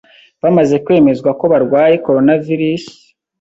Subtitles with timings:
[0.43, 2.85] bamaze kwemezwa ko barwaye coronavirus